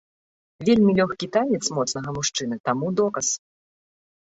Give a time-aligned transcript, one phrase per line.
[0.69, 3.27] Вельмі лёгкі танец моцнага мужчыны таму доказ.